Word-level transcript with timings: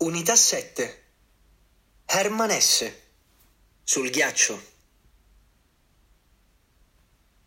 Unità 0.00 0.36
7. 0.36 1.02
Herman 2.06 2.50
S. 2.60 2.88
Sul 3.82 4.10
ghiaccio. 4.10 4.62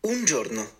Un 0.00 0.22
giorno, 0.26 0.70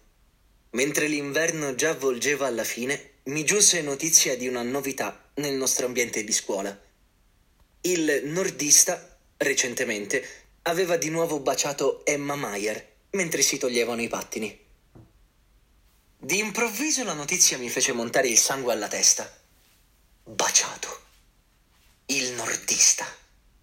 mentre 0.73 1.07
l'inverno 1.07 1.75
già 1.75 1.95
volgeva 1.95 2.47
alla 2.47 2.63
fine, 2.63 3.13
mi 3.25 3.43
giunse 3.47 3.81
notizia 3.81 4.37
di 4.37 4.49
una 4.49 4.61
novità 4.61 5.31
nel 5.37 5.55
nostro 5.55 5.87
ambiente 5.87 6.23
di 6.25 6.33
scuola. 6.33 6.79
Il 7.81 8.21
nordista, 8.25 9.19
recentemente, 9.39 10.29
aveva 10.65 10.99
di 10.99 11.09
nuovo 11.09 11.41
baciato 11.41 12.05
Emma 12.05 12.37
Mayer 12.37 12.97
mentre 13.13 13.41
si 13.41 13.57
toglievano 13.57 14.03
i 14.03 14.09
pattini. 14.09 14.61
Di 16.19 16.37
improvviso 16.37 17.03
la 17.03 17.15
notizia 17.15 17.57
mi 17.57 17.71
fece 17.71 17.93
montare 17.93 18.29
il 18.29 18.37
sangue 18.37 18.75
alla 18.75 18.89
testa. 18.89 19.41
Baciato. 20.23 21.12
Il 22.13 22.33
nordista. 22.33 23.07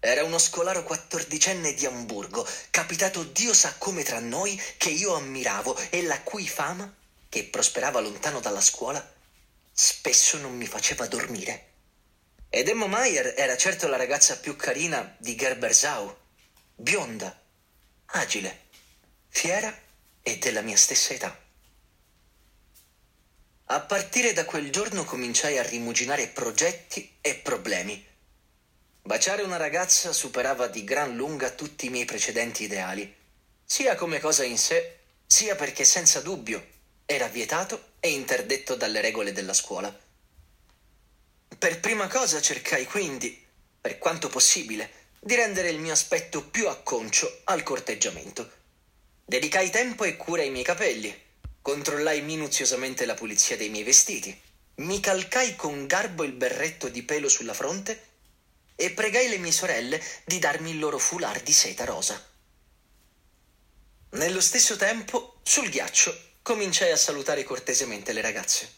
Era 0.00 0.24
uno 0.24 0.38
scolaro 0.38 0.82
quattordicenne 0.82 1.72
di 1.72 1.86
Amburgo, 1.86 2.44
capitato 2.70 3.22
Dio 3.22 3.54
sa 3.54 3.76
come 3.78 4.02
tra 4.02 4.18
noi, 4.18 4.60
che 4.76 4.90
io 4.90 5.14
ammiravo 5.14 5.78
e 5.90 6.02
la 6.02 6.20
cui 6.22 6.48
fama, 6.48 6.92
che 7.28 7.44
prosperava 7.44 8.00
lontano 8.00 8.40
dalla 8.40 8.60
scuola, 8.60 9.00
spesso 9.70 10.36
non 10.38 10.56
mi 10.56 10.66
faceva 10.66 11.06
dormire. 11.06 11.68
Ed 12.48 12.66
Emma 12.66 12.88
Meyer 12.88 13.34
era 13.36 13.56
certo 13.56 13.86
la 13.86 13.96
ragazza 13.96 14.36
più 14.36 14.56
carina 14.56 15.14
di 15.20 15.36
Gerbersau, 15.36 16.12
bionda, 16.74 17.40
agile, 18.06 18.62
fiera 19.28 19.72
e 20.22 20.38
della 20.38 20.62
mia 20.62 20.76
stessa 20.76 21.14
età. 21.14 21.40
A 23.66 23.80
partire 23.80 24.32
da 24.32 24.44
quel 24.44 24.72
giorno 24.72 25.04
cominciai 25.04 25.56
a 25.56 25.62
rimuginare 25.62 26.26
progetti 26.26 27.18
e 27.20 27.36
problemi. 27.36 28.08
Baciare 29.02 29.42
una 29.42 29.56
ragazza 29.56 30.12
superava 30.12 30.66
di 30.66 30.84
gran 30.84 31.16
lunga 31.16 31.50
tutti 31.50 31.86
i 31.86 31.90
miei 31.90 32.04
precedenti 32.04 32.64
ideali, 32.64 33.12
sia 33.64 33.94
come 33.94 34.20
cosa 34.20 34.44
in 34.44 34.58
sé, 34.58 34.98
sia 35.26 35.56
perché 35.56 35.84
senza 35.84 36.20
dubbio 36.20 36.64
era 37.06 37.26
vietato 37.28 37.92
e 38.00 38.10
interdetto 38.10 38.74
dalle 38.74 39.00
regole 39.00 39.32
della 39.32 39.54
scuola. 39.54 39.96
Per 41.58 41.80
prima 41.80 42.06
cosa 42.08 42.40
cercai 42.40 42.84
quindi, 42.84 43.46
per 43.80 43.98
quanto 43.98 44.28
possibile, 44.28 44.90
di 45.18 45.34
rendere 45.34 45.70
il 45.70 45.78
mio 45.78 45.92
aspetto 45.92 46.44
più 46.44 46.68
acconcio 46.68 47.40
al 47.44 47.62
corteggiamento. 47.62 48.50
Dedicai 49.24 49.70
tempo 49.70 50.04
e 50.04 50.16
cura 50.16 50.42
ai 50.42 50.50
miei 50.50 50.64
capelli, 50.64 51.28
Controllai 51.62 52.22
minuziosamente 52.22 53.04
la 53.04 53.14
pulizia 53.14 53.56
dei 53.56 53.68
miei 53.68 53.84
vestiti, 53.84 54.38
mi 54.76 54.98
calcai 54.98 55.56
con 55.56 55.86
garbo 55.86 56.24
il 56.24 56.32
berretto 56.32 56.88
di 56.88 57.02
pelo 57.02 57.28
sulla 57.28 57.52
fronte 57.52 58.08
e 58.80 58.92
pregai 58.92 59.28
le 59.28 59.36
mie 59.36 59.52
sorelle 59.52 60.02
di 60.24 60.38
darmi 60.38 60.70
il 60.70 60.78
loro 60.78 60.96
foulard 60.96 61.42
di 61.42 61.52
seta 61.52 61.84
rosa. 61.84 62.18
Nello 64.12 64.40
stesso 64.40 64.76
tempo, 64.76 65.40
sul 65.42 65.68
ghiaccio, 65.68 66.18
cominciai 66.40 66.90
a 66.90 66.96
salutare 66.96 67.44
cortesemente 67.44 68.14
le 68.14 68.22
ragazze. 68.22 68.72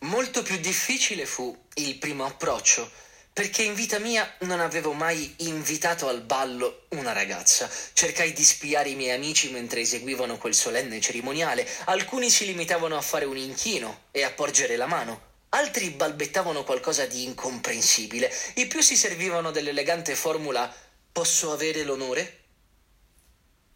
Molto 0.00 0.42
più 0.42 0.56
difficile 0.56 1.26
fu 1.26 1.54
il 1.74 1.98
primo 1.98 2.24
approccio, 2.24 2.90
perché 3.34 3.62
in 3.62 3.74
vita 3.74 3.98
mia 3.98 4.34
non 4.40 4.60
avevo 4.60 4.94
mai 4.94 5.34
invitato 5.40 6.08
al 6.08 6.22
ballo 6.22 6.86
una 6.90 7.12
ragazza. 7.12 7.70
Cercai 7.92 8.32
di 8.32 8.44
spiare 8.44 8.88
i 8.88 8.94
miei 8.94 9.14
amici 9.14 9.50
mentre 9.50 9.82
eseguivano 9.82 10.38
quel 10.38 10.54
solenne 10.54 11.02
cerimoniale. 11.02 11.68
Alcuni 11.84 12.30
si 12.30 12.46
limitavano 12.46 12.96
a 12.96 13.02
fare 13.02 13.26
un 13.26 13.36
inchino 13.36 14.04
e 14.10 14.22
a 14.22 14.30
porgere 14.30 14.76
la 14.76 14.86
mano. 14.86 15.34
Altri 15.56 15.88
balbettavano 15.88 16.64
qualcosa 16.64 17.06
di 17.06 17.24
incomprensibile. 17.24 18.30
I 18.56 18.66
più 18.66 18.82
si 18.82 18.94
servivano 18.94 19.50
dell'elegante 19.50 20.14
formula 20.14 20.70
Posso 21.10 21.50
avere 21.50 21.82
l'onore? 21.82 22.44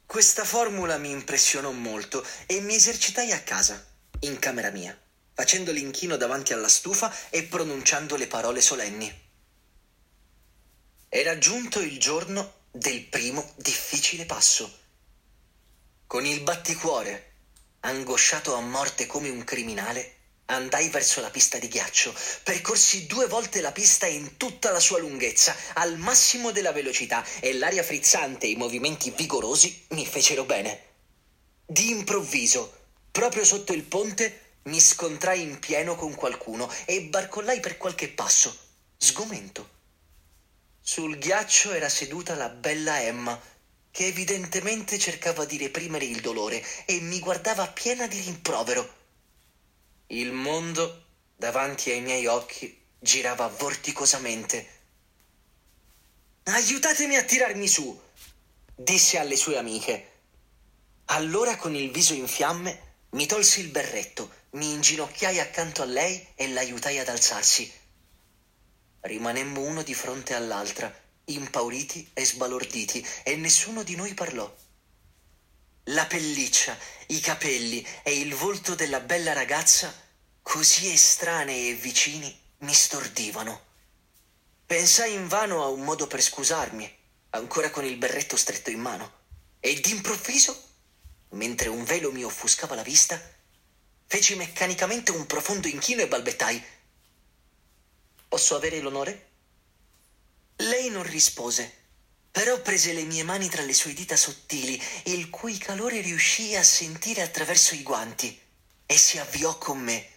Questa 0.04 0.44
formula 0.44 0.98
mi 0.98 1.10
impressionò 1.10 1.70
molto 1.70 2.22
e 2.44 2.60
mi 2.60 2.74
esercitai 2.74 3.32
a 3.32 3.40
casa, 3.40 3.82
in 4.20 4.38
camera 4.38 4.68
mia, 4.68 4.94
facendo 5.32 5.72
l'inchino 5.72 6.18
davanti 6.18 6.52
alla 6.52 6.68
stufa 6.68 7.10
e 7.30 7.44
pronunciando 7.44 8.16
le 8.16 8.26
parole 8.26 8.60
solenni. 8.60 9.10
Era 11.08 11.38
giunto 11.38 11.80
il 11.80 11.98
giorno 11.98 12.56
del 12.70 13.06
primo 13.06 13.54
difficile 13.56 14.26
passo. 14.26 14.70
Con 16.06 16.26
il 16.26 16.42
batticuore, 16.42 17.32
angosciato 17.80 18.54
a 18.54 18.60
morte 18.60 19.06
come 19.06 19.30
un 19.30 19.44
criminale, 19.44 20.19
andai 20.50 20.88
verso 20.88 21.20
la 21.20 21.30
pista 21.30 21.58
di 21.58 21.68
ghiaccio. 21.68 22.14
Percorsi 22.42 23.06
due 23.06 23.26
volte 23.26 23.60
la 23.60 23.72
pista 23.72 24.06
in 24.06 24.36
tutta 24.36 24.70
la 24.70 24.80
sua 24.80 24.98
lunghezza, 24.98 25.56
al 25.74 25.96
massimo 25.96 26.50
della 26.50 26.72
velocità, 26.72 27.24
e 27.40 27.54
l'aria 27.54 27.82
frizzante 27.82 28.46
e 28.46 28.50
i 28.50 28.56
movimenti 28.56 29.10
vigorosi 29.10 29.86
mi 29.90 30.06
fecero 30.06 30.44
bene. 30.44 30.88
Di 31.64 31.90
improvviso, 31.90 32.78
proprio 33.10 33.44
sotto 33.44 33.72
il 33.72 33.84
ponte, 33.84 34.56
mi 34.64 34.80
scontrai 34.80 35.40
in 35.40 35.58
pieno 35.58 35.94
con 35.94 36.14
qualcuno 36.14 36.70
e 36.84 37.02
barcollai 37.02 37.60
per 37.60 37.76
qualche 37.76 38.08
passo, 38.08 38.54
sgomento. 38.96 39.78
Sul 40.80 41.18
ghiaccio 41.18 41.72
era 41.72 41.88
seduta 41.88 42.34
la 42.34 42.48
bella 42.48 43.00
Emma, 43.00 43.40
che 43.90 44.06
evidentemente 44.06 44.98
cercava 44.98 45.44
di 45.44 45.58
reprimere 45.58 46.04
il 46.04 46.20
dolore 46.20 46.64
e 46.84 47.00
mi 47.00 47.18
guardava 47.18 47.66
piena 47.68 48.06
di 48.06 48.20
rimprovero. 48.20 48.98
Il 50.12 50.32
mondo, 50.32 51.04
davanti 51.36 51.92
ai 51.92 52.00
miei 52.00 52.26
occhi, 52.26 52.76
girava 52.98 53.46
vorticosamente. 53.46 54.68
Aiutatemi 56.42 57.14
a 57.14 57.22
tirarmi 57.22 57.68
su, 57.68 58.00
disse 58.74 59.18
alle 59.18 59.36
sue 59.36 59.56
amiche. 59.56 60.08
Allora, 61.06 61.54
con 61.54 61.76
il 61.76 61.92
viso 61.92 62.12
in 62.12 62.26
fiamme, 62.26 62.88
mi 63.10 63.26
tolsi 63.26 63.60
il 63.60 63.68
berretto, 63.68 64.32
mi 64.50 64.72
inginocchiai 64.72 65.38
accanto 65.38 65.82
a 65.82 65.84
lei 65.86 66.26
e 66.34 66.48
l'aiutai 66.48 66.98
ad 66.98 67.08
alzarsi. 67.08 67.72
Rimanemmo 69.02 69.60
uno 69.60 69.84
di 69.84 69.94
fronte 69.94 70.34
all'altra, 70.34 70.92
impauriti 71.26 72.10
e 72.14 72.24
sbalorditi, 72.24 73.06
e 73.22 73.36
nessuno 73.36 73.84
di 73.84 73.94
noi 73.94 74.12
parlò. 74.14 74.52
La 75.84 76.06
pelliccia, 76.06 76.76
i 77.08 77.20
capelli 77.20 77.84
e 78.02 78.18
il 78.18 78.34
volto 78.34 78.74
della 78.74 79.00
bella 79.00 79.32
ragazza, 79.32 79.99
così 80.42 80.90
estranei 80.90 81.70
e 81.70 81.74
vicini, 81.74 82.38
mi 82.58 82.72
stordivano. 82.74 83.68
Pensai 84.66 85.14
invano 85.14 85.62
a 85.62 85.68
un 85.68 85.80
modo 85.80 86.06
per 86.06 86.22
scusarmi, 86.22 86.98
ancora 87.30 87.70
con 87.70 87.84
il 87.84 87.96
berretto 87.96 88.36
stretto 88.36 88.70
in 88.70 88.80
mano, 88.80 89.12
e 89.60 89.80
d'improvviso, 89.80 90.68
mentre 91.30 91.68
un 91.68 91.84
velo 91.84 92.12
mi 92.12 92.24
offuscava 92.24 92.74
la 92.74 92.82
vista, 92.82 93.20
feci 94.06 94.34
meccanicamente 94.34 95.10
un 95.10 95.26
profondo 95.26 95.68
inchino 95.68 96.02
e 96.02 96.08
balbettai 96.08 96.64
Posso 98.30 98.54
avere 98.54 98.78
l'onore? 98.78 99.30
Lei 100.58 100.88
non 100.88 101.02
rispose, 101.02 101.68
però 102.30 102.60
prese 102.60 102.92
le 102.92 103.02
mie 103.02 103.24
mani 103.24 103.48
tra 103.48 103.62
le 103.62 103.74
sue 103.74 103.92
dita 103.92 104.14
sottili, 104.14 104.80
il 105.06 105.30
cui 105.30 105.58
calore 105.58 106.00
riuscii 106.00 106.54
a 106.54 106.62
sentire 106.62 107.22
attraverso 107.22 107.74
i 107.74 107.82
guanti, 107.82 108.40
e 108.86 108.96
si 108.96 109.18
avviò 109.18 109.58
con 109.58 109.80
me. 109.80 110.08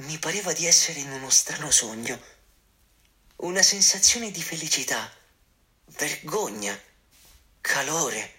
Mi 0.00 0.18
pareva 0.18 0.54
di 0.54 0.64
essere 0.64 1.00
in 1.00 1.10
uno 1.10 1.28
strano 1.28 1.70
sogno. 1.70 2.18
Una 3.36 3.60
sensazione 3.60 4.30
di 4.30 4.42
felicità, 4.42 5.12
vergogna, 5.98 6.78
calore, 7.60 8.34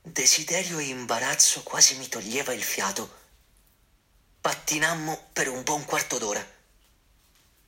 desiderio 0.00 0.78
e 0.78 0.84
imbarazzo 0.84 1.62
quasi 1.62 1.96
mi 1.96 2.08
toglieva 2.08 2.54
il 2.54 2.62
fiato. 2.62 3.16
Pattinammo 4.40 5.28
per 5.34 5.50
un 5.50 5.62
buon 5.62 5.84
quarto 5.84 6.16
d'ora. 6.16 6.42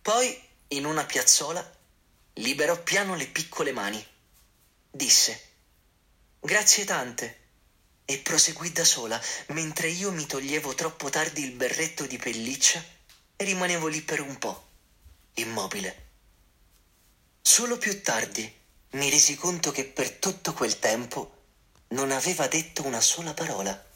Poi, 0.01 0.49
in 0.69 0.87
una 0.87 1.05
piazzola, 1.05 1.79
liberò 2.35 2.83
piano 2.83 3.17
le 3.17 3.27
piccole 3.27 3.73
mani. 3.73 4.03
Disse 4.91 5.49
Grazie 6.41 6.85
tante. 6.87 7.39
E 8.07 8.19
proseguì 8.21 8.73
da 8.73 8.85
sola, 8.85 9.21
mentre 9.49 9.89
io 9.89 10.11
mi 10.11 10.25
toglievo 10.25 10.75
troppo 10.75 11.11
tardi 11.11 11.45
il 11.45 11.53
berretto 11.53 12.07
di 12.07 12.17
pelliccia 12.17 12.99
e 13.41 13.45
rimanevo 13.45 13.87
lì 13.87 14.03
per 14.03 14.21
un 14.21 14.37
po', 14.37 14.65
immobile. 15.37 16.09
Solo 17.41 17.79
più 17.79 18.03
tardi 18.03 18.55
mi 18.91 19.09
resi 19.09 19.35
conto 19.35 19.71
che 19.71 19.87
per 19.87 20.11
tutto 20.11 20.53
quel 20.53 20.79
tempo 20.79 21.39
non 21.89 22.11
aveva 22.11 22.47
detto 22.49 22.85
una 22.85 23.01
sola 23.01 23.33
parola. 23.33 23.90